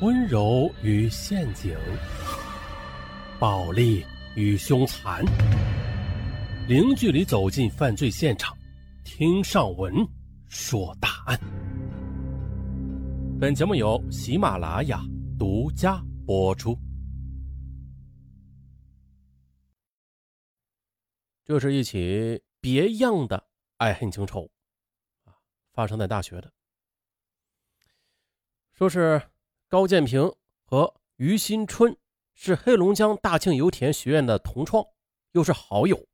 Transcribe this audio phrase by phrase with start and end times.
[0.00, 1.72] 温柔与陷阱，
[3.38, 5.24] 暴力与凶残，
[6.68, 8.56] 零距离走进犯罪现场，
[9.04, 9.94] 听上文
[10.48, 11.38] 说大案。
[13.40, 15.00] 本节目由喜马拉雅
[15.38, 16.76] 独家播出。
[21.44, 24.50] 这是一起别样的爱恨情仇，
[25.24, 25.32] 啊，
[25.72, 26.52] 发生在大学的，
[28.72, 29.22] 说是。
[29.74, 30.32] 高建平
[30.62, 31.96] 和于新春
[32.32, 34.86] 是黑龙江大庆油田学院的同窗，
[35.32, 36.06] 又是好友。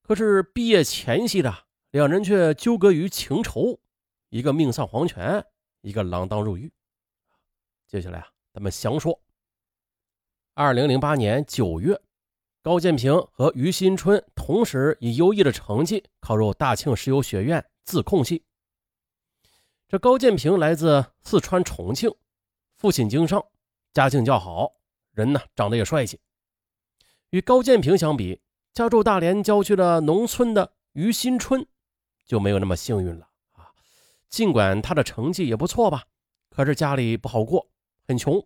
[0.00, 1.54] 可是毕业前夕的
[1.90, 3.78] 两人却纠葛于情仇，
[4.30, 5.44] 一个命丧黄泉，
[5.82, 6.72] 一个锒铛入狱。
[7.86, 9.20] 接下来啊，咱们详说。
[10.54, 12.00] 二零零八年九月，
[12.62, 18.42] 高建平和于新春同时以优异的成绩考入大庆石油学院自控系。
[19.86, 22.10] 这高建平来自四川重庆。
[22.82, 23.40] 父亲经商，
[23.92, 24.72] 家境较好，
[25.12, 26.18] 人呢长得也帅气。
[27.30, 28.40] 与高建平相比，
[28.74, 31.64] 家住大连郊区的农村的于新春
[32.26, 33.70] 就没有那么幸运了啊。
[34.28, 36.02] 尽管他的成绩也不错吧，
[36.50, 37.68] 可是家里不好过，
[38.08, 38.44] 很穷，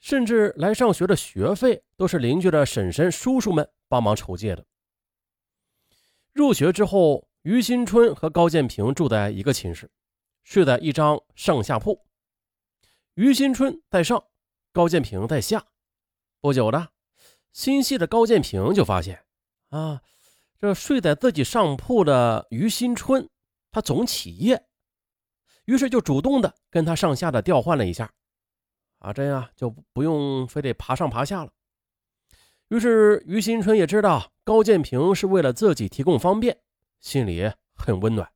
[0.00, 4.66] 甚至来上学的学费都是邻居的婶婶、叔叔们帮忙筹借的。
[6.32, 9.88] 入学之后，于新春和高建平住在一个寝室，
[10.42, 12.04] 睡在一张上下铺。
[13.16, 14.22] 于新春在上，
[14.72, 15.64] 高建平在下。
[16.38, 16.90] 不久的，
[17.54, 19.24] 心细的高建平就发现，
[19.70, 20.02] 啊，
[20.58, 23.26] 这睡在自己上铺的于新春，
[23.70, 24.66] 他总起夜，
[25.64, 28.12] 于是就主动的跟他上下的调换了一下，
[28.98, 31.50] 啊，这样就不用非得爬上爬下了。
[32.68, 36.60] 于是于新春也知道高建平是为了自己提供方便，
[37.00, 38.30] 心里很温暖。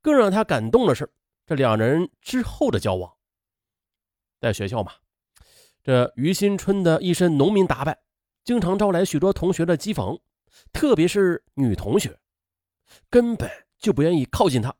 [0.00, 1.12] 更让他感动的是，
[1.44, 3.12] 这两人之后的交往。
[4.42, 4.92] 在学校嘛，
[5.84, 7.96] 这于新春的一身农民打扮，
[8.42, 10.20] 经常招来许多同学的讥讽，
[10.72, 12.18] 特别是女同学，
[13.08, 13.48] 根本
[13.78, 14.74] 就不愿意靠近他。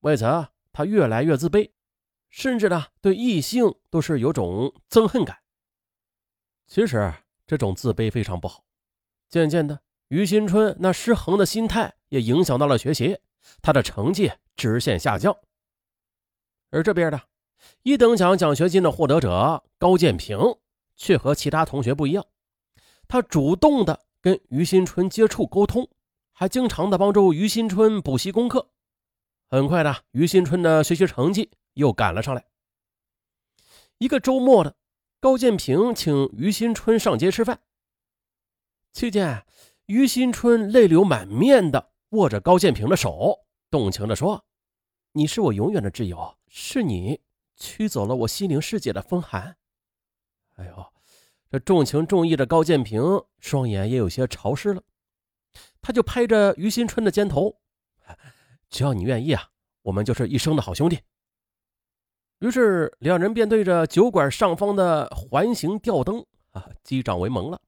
[0.00, 0.24] 为此，
[0.72, 1.70] 他越来越自卑，
[2.28, 5.38] 甚至呢，对异性都是有种憎恨感。
[6.66, 7.14] 其实，
[7.46, 8.64] 这种自卑非常不好。
[9.28, 13.16] 渐渐的，于新春那失衡的心态也影响到了学习，
[13.62, 15.38] 他的成绩直线下降。
[16.70, 17.20] 而这边呢。
[17.82, 20.38] 一等奖奖学金的获得者高建平
[20.96, 22.26] 却和其他同学不一样，
[23.06, 25.88] 他主动的跟于新春接触沟通，
[26.32, 28.70] 还经常的帮助于新春补习功课。
[29.48, 32.44] 很快的，于新春的学习成绩又赶了上来。
[33.98, 34.74] 一个周末的，
[35.20, 37.60] 高建平请于新春上街吃饭，
[38.92, 39.44] 期间，
[39.86, 44.44] 于新春泪流满面的握着高建平的手，动情的说
[45.12, 47.20] ：“你是我永远的挚友，是你。”
[47.56, 49.56] 驱走了我心灵世界的风寒。
[50.56, 50.92] 哎呦，
[51.50, 53.02] 这重情重义的高建平
[53.38, 54.82] 双眼也有些潮湿了。
[55.80, 57.58] 他就拍着于新春的肩头
[58.68, 59.50] ：“只要你愿意啊，
[59.82, 61.00] 我们就是一生的好兄弟。”
[62.40, 67.60] 于是两人便对着酒馆上方的环形吊灯啊击掌为盟了。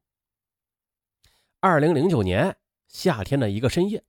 [1.60, 2.56] 二零零九年
[2.87, 4.05] 夏天的一个深夜，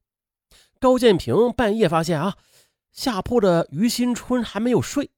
[0.79, 2.37] 高建平半夜发现啊，
[2.91, 5.11] 下铺的于新春还没有睡。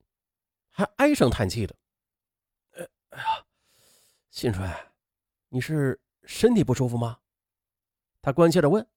[0.81, 1.75] 还唉声叹气的，
[3.11, 3.45] 哎呀，
[4.31, 4.67] 新春，
[5.49, 7.19] 你是身体不舒服吗？
[8.19, 8.87] 他关切的问。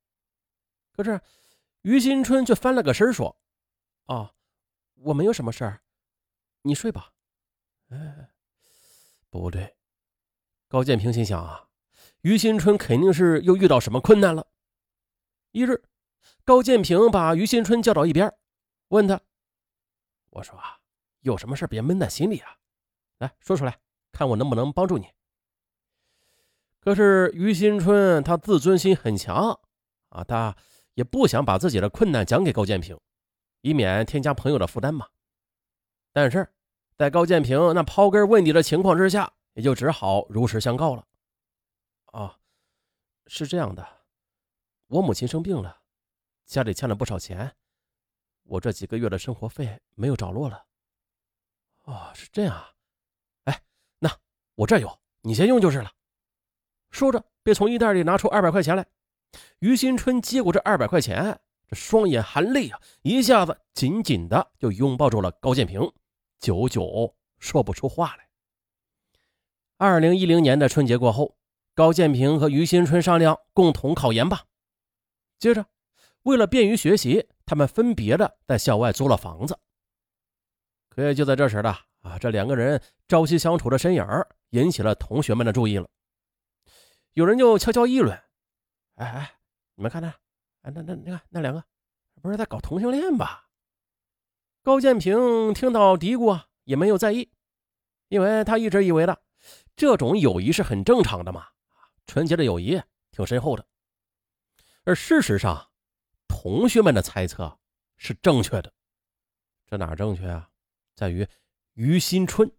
[0.92, 1.20] 可是
[1.82, 3.38] 于新春却翻了个身说
[4.06, 4.32] ：“啊，
[4.94, 5.82] 我没有什么事儿，
[6.62, 7.12] 你睡吧。”
[7.90, 8.30] 哎，
[9.28, 9.76] 不对，
[10.68, 11.68] 高建平心想啊，
[12.22, 14.46] 于新春肯定是又遇到什么困难了。
[15.50, 15.84] 一日，
[16.44, 18.34] 高建平把于新春叫到一边，
[18.88, 19.20] 问他
[20.30, 20.80] ：“我说啊。”
[21.24, 22.58] 有什么事别闷在心里啊，
[23.18, 23.80] 来说出来，
[24.12, 25.08] 看我能不能帮助你。
[26.80, 29.58] 可是于新春他自尊心很强
[30.10, 30.54] 啊，他
[30.92, 33.00] 也不想把自己的困难讲给高建平，
[33.62, 35.08] 以免添加朋友的负担嘛。
[36.12, 36.46] 但是
[36.94, 41.06] 在高建平那刨根问底的情况之下，也就只好如实相告了。
[42.12, 42.38] 啊，
[43.26, 43.88] 是这样的，
[44.88, 45.81] 我母亲生病了，
[46.44, 47.56] 家里欠了不少钱，
[48.43, 50.66] 我这几个月的生活费没有着落了。
[51.84, 52.72] 哦，是这样啊，
[53.44, 53.62] 哎，
[53.98, 54.10] 那
[54.54, 55.92] 我这有，你先用就是了。
[56.90, 58.86] 说着，便从衣袋里拿出二百块钱来。
[59.58, 65.92] 于新春接过这二百块钱，这双眼含泪啊，一下子紧紧的就拥抱住了高建平，
[66.38, 68.28] 久久说不出话来。
[69.76, 71.37] 二零一零年的春节过后，
[71.75, 74.44] 高建平和于新春商量共同考研吧。
[75.38, 75.66] 接着，
[76.22, 79.58] 为了便于学习，他们分别的在校外租了房子。
[80.94, 81.70] 可也就在这时的
[82.02, 84.06] 啊，这两个人朝夕相处的身影
[84.50, 85.88] 引起了同学们的注意了。
[87.14, 88.17] 有人就悄悄议论
[88.94, 89.35] ：“哎哎，
[89.75, 90.08] 你们看那，
[90.62, 91.64] 哎那那你看那两个，
[92.23, 93.49] 不是在搞同性恋吧？”
[94.62, 97.31] 高建平听到嘀咕啊，也没有在意，
[98.08, 99.20] 因为他一直以为的
[99.75, 101.49] 这种友谊是很正常的嘛，
[102.06, 102.81] 纯洁的友谊
[103.11, 103.67] 挺深厚的。
[104.85, 105.70] 而事实上，
[106.29, 107.58] 同学们的猜测
[107.97, 108.73] 是正确的。
[109.67, 110.49] 这哪正确啊？
[110.94, 111.26] 在于
[111.75, 112.50] 于新春。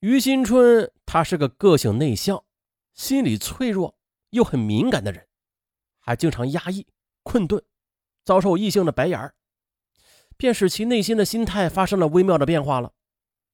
[0.00, 2.44] 于新春他是个个性内向、
[2.92, 3.98] 心理脆弱
[4.30, 5.26] 又很敏感的人，
[5.98, 6.86] 还经常压抑、
[7.22, 7.64] 困顿，
[8.24, 9.34] 遭受异性的白眼儿，
[10.36, 12.92] 便使其内心的心态发生了微妙的变化了。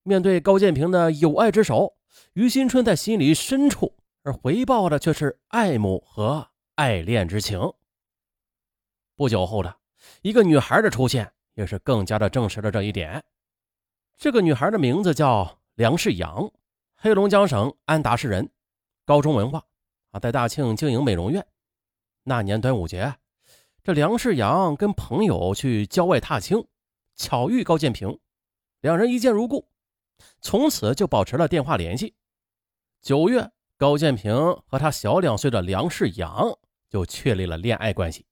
[0.03, 1.97] 面对高建平的有爱之手，
[2.33, 7.61] 于新春在心里深处，而回报的却是爱慕和爱恋之情。
[9.15, 9.79] 不久后的
[10.23, 11.33] 一个女孩的出现。
[11.55, 13.23] 也是更加的证实了这一点。
[14.17, 16.51] 这个女孩的名字叫梁世阳，
[16.97, 18.51] 黑龙江省安达市人，
[19.05, 19.65] 高中文化
[20.11, 21.47] 啊，在大庆经营美容院。
[22.23, 23.15] 那年端午节，
[23.83, 26.67] 这梁世阳跟朋友去郊外踏青，
[27.17, 28.19] 巧遇高建平，
[28.81, 29.69] 两人一见如故，
[30.43, 32.15] 从此就保持了电话联系。
[33.01, 34.35] 九月，高建平
[34.67, 36.47] 和他小两岁的梁世阳
[36.91, 38.27] 就确立了恋爱关系。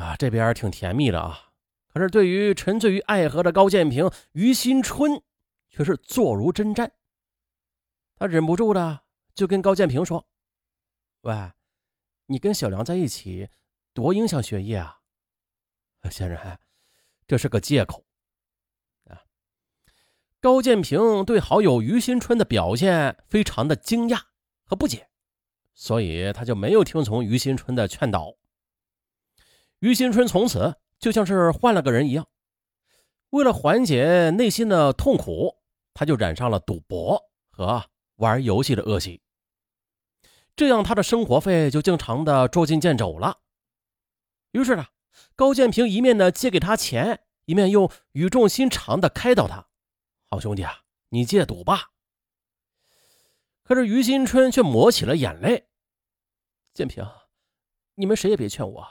[0.00, 1.50] 啊，这边挺甜蜜的啊，
[1.92, 5.20] 可是对于沉醉于爱河的高建平，于新春
[5.68, 6.90] 却是坐如针毡。
[8.16, 9.02] 他忍不住的
[9.34, 10.26] 就跟高建平说
[11.22, 11.52] ：“喂，
[12.26, 13.48] 你跟小梁在一起，
[13.92, 15.00] 多影响学业啊！”
[16.10, 16.58] 先生，
[17.26, 18.04] 这是个借口
[19.04, 19.20] 啊。
[20.40, 24.18] 高建平对好友于新春的表现非常的惊讶
[24.64, 25.10] 和不解，
[25.74, 28.39] 所以他就没有听从于新春的劝导。
[29.80, 32.28] 于新春从此就像是换了个人一样，
[33.30, 35.56] 为了缓解内心的痛苦，
[35.94, 37.82] 他就染上了赌博和
[38.16, 39.22] 玩游戏的恶习。
[40.54, 43.38] 这样，他的生活费就经常的捉襟见肘了。
[44.50, 44.86] 于是呢，
[45.34, 49.68] 高建平一面呢借给他钱，一面又语重心长的开导他
[50.28, 51.92] ：“好兄弟啊，你戒赌吧。”
[53.64, 55.68] 可是于新春却抹起了眼泪
[56.74, 57.08] ：“建平，
[57.94, 58.86] 你们谁也别劝我。”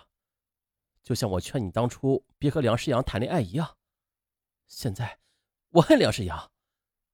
[1.10, 3.78] 就像我劝你当初别和梁世阳谈恋爱一样，
[4.68, 5.18] 现在
[5.70, 6.52] 我恨梁世阳，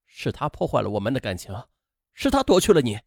[0.04, 1.66] 是他破坏了我们的感情，
[2.12, 3.00] 是他夺去了你，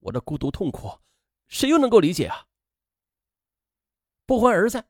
[0.00, 0.98] 我的孤独痛苦，
[1.46, 2.48] 谁又能够理解啊？
[4.26, 4.84] 不欢而散，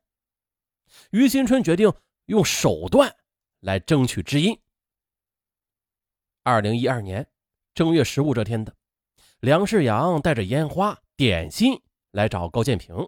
[1.10, 1.92] 于新春决定
[2.24, 3.14] 用手段
[3.58, 4.58] 来争取知音。
[6.44, 7.30] 二零一二年
[7.74, 8.74] 正月十五这天的，
[9.40, 11.78] 梁世阳带着烟花、点心
[12.10, 13.06] 来找高建平。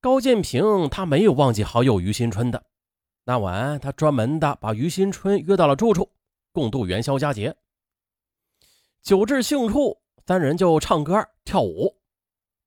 [0.00, 2.64] 高建平他没有忘记好友于新春的，
[3.24, 6.08] 那晚他专门的把于新春约到了住处，
[6.52, 7.56] 共度元宵佳节。
[9.02, 11.98] 酒至兴处，三人就唱歌跳舞。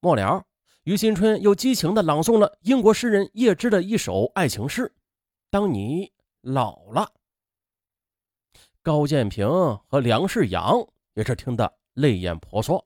[0.01, 0.43] 末了，
[0.83, 4.83] 于新春又激情的朗诵了英国诗人叶芝的一首爱情诗
[5.49, 6.11] 《当你
[6.41, 7.01] 老了》。
[8.81, 9.47] 高建平
[9.87, 12.85] 和梁世阳也是听得泪眼婆娑。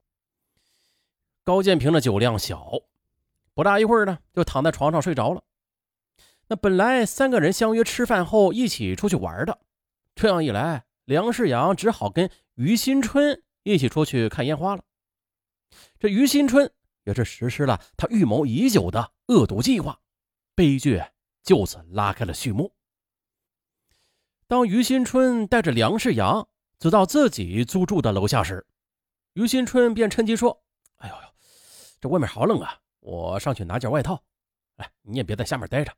[1.42, 2.72] 高建平的酒量小。
[3.56, 5.42] 不大一会儿呢，就躺在床上睡着了。
[6.48, 9.58] 那本来三个人相约吃饭后一起出去玩的，
[10.14, 14.84] 这样一来，梁世阳只好跟于新春一起出去看烟花了。
[15.98, 16.70] 这于新春
[17.04, 19.98] 也是实施了他预谋已久的恶毒计划，
[20.54, 21.02] 悲剧
[21.42, 22.74] 就此拉开了序幕。
[24.46, 26.46] 当于新春带着梁世阳
[26.78, 28.66] 走到自己租住的楼下时，
[29.32, 30.62] 于新春便趁机说
[30.98, 31.22] ：“哎呦呦，
[32.02, 34.20] 这外面好冷啊！”我上去拿件外套，
[34.78, 35.96] 哎，你也别在下面待着，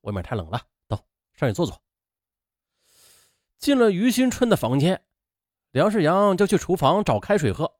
[0.00, 0.60] 外面太冷了。
[0.88, 0.96] 走
[1.36, 1.80] 上去坐坐。
[3.58, 5.00] 进了于新春的房间，
[5.70, 7.76] 梁世阳就去厨房找开水喝。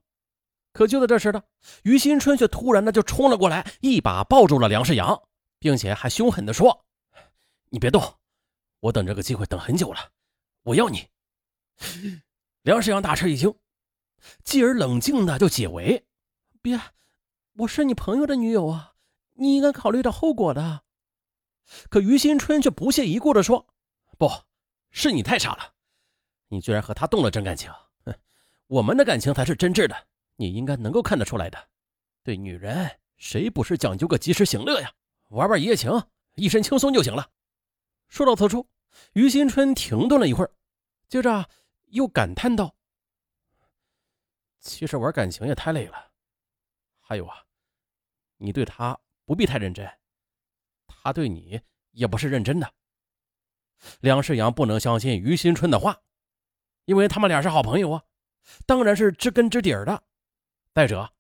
[0.73, 1.43] 可就在这时呢，
[1.83, 5.21] 于新春却突然的就冲了过来，一把抱住了梁世阳，
[5.59, 6.87] 并且还凶狠的说
[7.71, 8.01] ：“你别动，
[8.79, 10.13] 我等这个机会等很久了，
[10.63, 11.05] 我要你。”
[12.63, 13.53] 梁世阳大吃一惊，
[14.45, 16.07] 继而冷静的就解围
[16.63, 16.81] ：“别。”
[17.59, 18.95] 我是你朋友的女友啊，
[19.35, 20.85] 你应该考虑到后果的。
[21.91, 23.67] 可于新春却不屑一顾的说
[24.17, 24.31] ：“不
[24.93, 25.75] 是你太傻了，
[26.47, 27.69] 你居然和他动了真感情。
[28.05, 28.15] 哼，
[28.69, 31.69] 我们的感情才是真挚的，你应该能够看得出来的。
[32.23, 34.93] 对女人，谁不是讲究个及时行乐呀？
[35.31, 35.91] 玩玩一夜情，
[36.37, 37.29] 一身轻松就行了。”
[38.07, 38.69] 说到此处，
[39.15, 40.53] 于新春停顿了一会儿，
[41.09, 41.51] 接着
[41.87, 42.77] 又感叹道
[44.61, 46.13] ：“其实玩感情也太累了，
[47.01, 47.43] 还有啊。”
[48.39, 49.89] 你对他不必太认真，
[50.87, 52.73] 他对你也不是认真的。
[54.01, 56.01] 梁世阳不能相信于新春的话，
[56.87, 58.05] 因为他们俩是好朋友啊，
[58.67, 60.03] 当然是知根知底儿的。
[60.75, 61.13] 再者，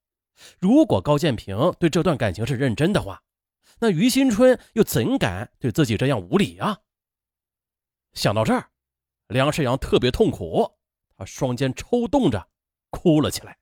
[0.59, 3.23] 如果高建平对这段感情是认真的话，
[3.81, 6.81] 那于新春又怎敢对自己这样无礼啊？
[8.15, 8.71] 想到这儿，
[9.27, 10.79] 梁世阳特别痛苦，
[11.17, 12.49] 他双肩抽动着，
[12.91, 13.59] 哭了起来。